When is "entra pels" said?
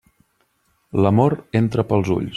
1.63-2.13